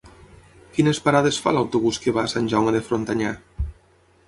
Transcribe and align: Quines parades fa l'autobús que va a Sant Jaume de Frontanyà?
Quines 0.77 1.01
parades 1.07 1.37
fa 1.43 1.53
l'autobús 1.57 2.01
que 2.05 2.15
va 2.17 2.25
a 2.29 2.33
Sant 2.33 2.51
Jaume 2.55 2.75
de 2.79 2.83
Frontanyà? 2.91 3.37